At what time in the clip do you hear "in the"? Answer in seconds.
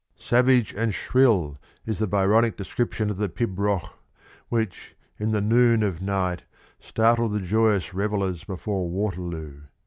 5.19-5.41